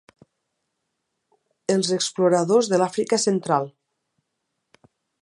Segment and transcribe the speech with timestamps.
[1.75, 3.73] Els exploradors de l'Àfrica central.